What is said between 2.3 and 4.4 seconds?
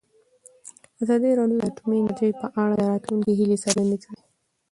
په اړه د راتلونکي هیلې څرګندې کړې.